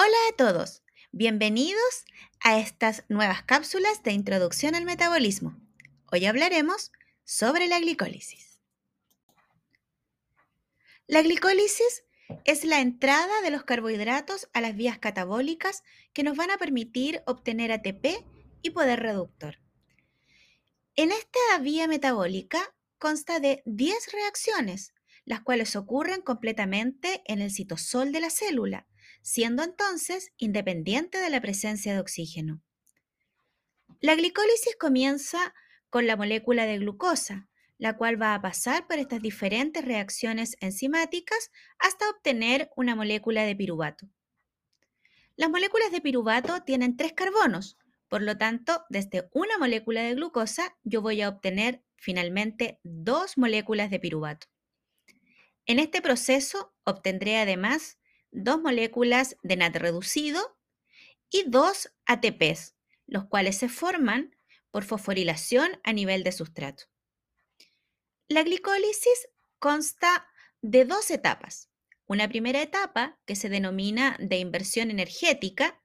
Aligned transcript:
Hola 0.00 0.16
a 0.30 0.36
todos, 0.36 0.84
bienvenidos 1.10 2.04
a 2.38 2.60
estas 2.60 3.02
nuevas 3.08 3.42
cápsulas 3.42 4.04
de 4.04 4.12
introducción 4.12 4.76
al 4.76 4.84
metabolismo. 4.84 5.60
Hoy 6.12 6.24
hablaremos 6.24 6.92
sobre 7.24 7.66
la 7.66 7.80
glicólisis. 7.80 8.60
La 11.08 11.20
glicólisis 11.22 12.04
es 12.44 12.64
la 12.64 12.78
entrada 12.78 13.40
de 13.42 13.50
los 13.50 13.64
carbohidratos 13.64 14.48
a 14.52 14.60
las 14.60 14.76
vías 14.76 15.00
catabólicas 15.00 15.82
que 16.12 16.22
nos 16.22 16.36
van 16.36 16.52
a 16.52 16.58
permitir 16.58 17.24
obtener 17.26 17.72
ATP 17.72 18.24
y 18.62 18.70
poder 18.70 19.00
reductor. 19.00 19.58
En 20.94 21.10
esta 21.10 21.58
vía 21.60 21.88
metabólica 21.88 22.72
consta 22.98 23.40
de 23.40 23.64
10 23.66 24.12
reacciones, 24.12 24.94
las 25.24 25.40
cuales 25.40 25.74
ocurren 25.74 26.22
completamente 26.22 27.20
en 27.26 27.40
el 27.40 27.50
citosol 27.50 28.12
de 28.12 28.20
la 28.20 28.30
célula 28.30 28.86
siendo 29.28 29.62
entonces 29.62 30.32
independiente 30.38 31.18
de 31.18 31.28
la 31.28 31.42
presencia 31.42 31.92
de 31.92 32.00
oxígeno. 32.00 32.62
La 34.00 34.14
glicólisis 34.14 34.74
comienza 34.80 35.54
con 35.90 36.06
la 36.06 36.16
molécula 36.16 36.64
de 36.64 36.78
glucosa, 36.78 37.46
la 37.76 37.98
cual 37.98 38.20
va 38.20 38.34
a 38.34 38.40
pasar 38.40 38.86
por 38.86 38.98
estas 38.98 39.20
diferentes 39.20 39.84
reacciones 39.84 40.56
enzimáticas 40.60 41.50
hasta 41.78 42.08
obtener 42.08 42.70
una 42.74 42.94
molécula 42.94 43.42
de 43.42 43.54
piruvato. 43.54 44.08
Las 45.36 45.50
moléculas 45.50 45.92
de 45.92 46.00
piruvato 46.00 46.62
tienen 46.62 46.96
tres 46.96 47.12
carbonos, 47.12 47.76
por 48.08 48.22
lo 48.22 48.38
tanto, 48.38 48.82
desde 48.88 49.28
una 49.32 49.58
molécula 49.58 50.00
de 50.00 50.14
glucosa 50.14 50.74
yo 50.84 51.02
voy 51.02 51.20
a 51.20 51.28
obtener 51.28 51.82
finalmente 51.96 52.80
dos 52.82 53.36
moléculas 53.36 53.90
de 53.90 54.00
piruvato. 54.00 54.46
En 55.66 55.78
este 55.78 56.00
proceso 56.00 56.72
obtendré 56.84 57.36
además 57.36 57.98
dos 58.30 58.60
moléculas 58.60 59.36
de 59.42 59.56
NAT 59.56 59.76
reducido 59.76 60.58
y 61.30 61.44
dos 61.48 61.90
ATPs, 62.06 62.74
los 63.06 63.26
cuales 63.26 63.56
se 63.58 63.68
forman 63.68 64.36
por 64.70 64.84
fosforilación 64.84 65.80
a 65.84 65.92
nivel 65.92 66.24
de 66.24 66.32
sustrato. 66.32 66.84
La 68.28 68.42
glicólisis 68.42 69.28
consta 69.58 70.28
de 70.60 70.84
dos 70.84 71.10
etapas. 71.10 71.70
Una 72.06 72.28
primera 72.28 72.62
etapa 72.62 73.18
que 73.26 73.36
se 73.36 73.48
denomina 73.48 74.16
de 74.20 74.38
inversión 74.38 74.90
energética, 74.90 75.82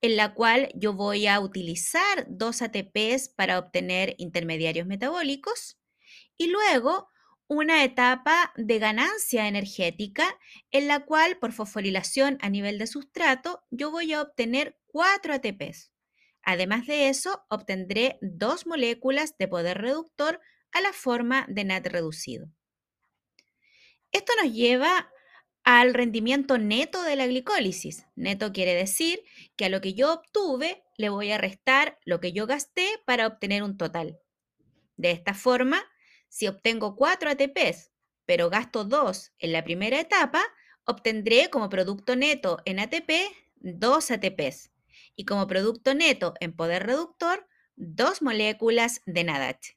en 0.00 0.16
la 0.16 0.34
cual 0.34 0.70
yo 0.74 0.92
voy 0.92 1.26
a 1.26 1.40
utilizar 1.40 2.26
dos 2.28 2.62
ATPs 2.62 3.28
para 3.28 3.58
obtener 3.58 4.14
intermediarios 4.18 4.86
metabólicos 4.86 5.78
y 6.36 6.48
luego 6.48 7.08
una 7.52 7.84
etapa 7.84 8.52
de 8.56 8.78
ganancia 8.78 9.46
energética 9.46 10.38
en 10.70 10.88
la 10.88 11.04
cual 11.04 11.38
por 11.38 11.52
fosforilación 11.52 12.38
a 12.40 12.48
nivel 12.48 12.78
de 12.78 12.86
sustrato 12.86 13.62
yo 13.70 13.90
voy 13.90 14.12
a 14.12 14.22
obtener 14.22 14.78
4 14.86 15.34
ATPs. 15.34 15.92
Además 16.42 16.86
de 16.86 17.08
eso, 17.08 17.44
obtendré 17.48 18.18
dos 18.20 18.66
moléculas 18.66 19.36
de 19.38 19.48
poder 19.48 19.78
reductor 19.78 20.40
a 20.72 20.80
la 20.80 20.92
forma 20.92 21.46
de 21.48 21.64
NAT 21.64 21.86
reducido. 21.86 22.48
Esto 24.10 24.32
nos 24.42 24.52
lleva 24.52 25.10
al 25.62 25.94
rendimiento 25.94 26.58
neto 26.58 27.02
de 27.02 27.16
la 27.16 27.26
glicólisis. 27.26 28.06
Neto 28.16 28.52
quiere 28.52 28.74
decir 28.74 29.22
que 29.56 29.66
a 29.66 29.68
lo 29.68 29.80
que 29.80 29.94
yo 29.94 30.12
obtuve 30.12 30.82
le 30.96 31.10
voy 31.10 31.30
a 31.30 31.38
restar 31.38 31.98
lo 32.04 32.20
que 32.20 32.32
yo 32.32 32.46
gasté 32.46 32.88
para 33.04 33.26
obtener 33.26 33.62
un 33.62 33.76
total. 33.76 34.18
De 34.96 35.12
esta 35.12 35.34
forma, 35.34 35.84
si 36.32 36.46
obtengo 36.46 36.96
4 36.96 37.28
ATPs, 37.28 37.92
pero 38.24 38.48
gasto 38.48 38.84
2 38.84 39.34
en 39.38 39.52
la 39.52 39.62
primera 39.64 40.00
etapa, 40.00 40.42
obtendré 40.86 41.50
como 41.50 41.68
producto 41.68 42.16
neto 42.16 42.56
en 42.64 42.80
ATP 42.80 43.10
2 43.56 44.10
ATPs 44.10 44.70
y 45.14 45.26
como 45.26 45.46
producto 45.46 45.92
neto 45.92 46.32
en 46.40 46.56
poder 46.56 46.86
reductor 46.86 47.46
2 47.76 48.22
moléculas 48.22 49.02
de 49.04 49.24
NADH. 49.24 49.76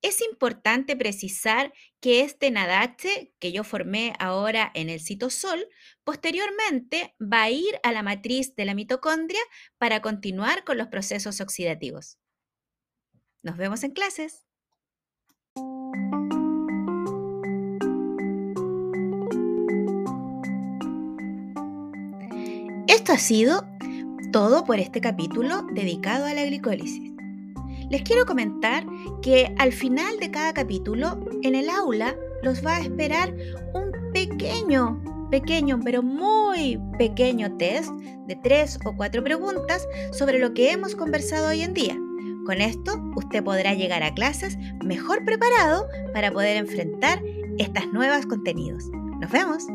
Es 0.00 0.22
importante 0.22 0.94
precisar 0.94 1.72
que 1.98 2.20
este 2.20 2.52
NADH 2.52 3.32
que 3.40 3.50
yo 3.50 3.64
formé 3.64 4.12
ahora 4.20 4.70
en 4.74 4.88
el 4.88 5.00
citosol, 5.00 5.66
posteriormente 6.04 7.16
va 7.20 7.42
a 7.42 7.50
ir 7.50 7.80
a 7.82 7.90
la 7.90 8.04
matriz 8.04 8.54
de 8.54 8.64
la 8.64 8.74
mitocondria 8.74 9.40
para 9.76 10.02
continuar 10.02 10.62
con 10.62 10.78
los 10.78 10.86
procesos 10.86 11.40
oxidativos. 11.40 12.16
Nos 13.42 13.56
vemos 13.56 13.82
en 13.82 13.90
clases. 13.90 14.47
Esto 22.88 23.12
ha 23.12 23.18
sido 23.18 23.66
todo 24.32 24.64
por 24.64 24.78
este 24.80 25.02
capítulo 25.02 25.62
dedicado 25.74 26.24
a 26.24 26.32
la 26.32 26.46
glicólisis. 26.46 27.12
Les 27.90 28.00
quiero 28.00 28.24
comentar 28.24 28.86
que 29.20 29.54
al 29.58 29.72
final 29.72 30.18
de 30.18 30.30
cada 30.30 30.54
capítulo, 30.54 31.20
en 31.42 31.54
el 31.54 31.68
aula, 31.68 32.16
los 32.42 32.64
va 32.64 32.76
a 32.76 32.80
esperar 32.80 33.34
un 33.74 33.92
pequeño, 34.14 35.02
pequeño, 35.30 35.78
pero 35.84 36.02
muy 36.02 36.80
pequeño 36.96 37.58
test 37.58 37.90
de 38.26 38.36
tres 38.36 38.78
o 38.86 38.96
cuatro 38.96 39.22
preguntas 39.22 39.86
sobre 40.12 40.38
lo 40.38 40.54
que 40.54 40.72
hemos 40.72 40.94
conversado 40.96 41.48
hoy 41.48 41.60
en 41.60 41.74
día. 41.74 41.96
Con 42.46 42.62
esto, 42.62 42.98
usted 43.16 43.44
podrá 43.44 43.74
llegar 43.74 44.02
a 44.02 44.14
clases 44.14 44.56
mejor 44.82 45.26
preparado 45.26 45.86
para 46.14 46.32
poder 46.32 46.56
enfrentar 46.56 47.22
estas 47.58 47.86
nuevas 47.88 48.24
contenidos. 48.24 48.84
Nos 49.20 49.30
vemos. 49.30 49.66